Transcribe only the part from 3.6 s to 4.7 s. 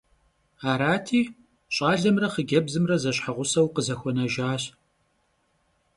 khızexuenejjaş.